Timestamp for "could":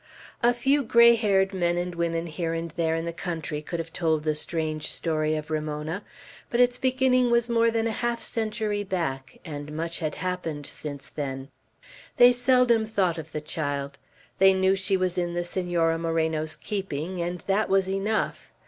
3.61-3.77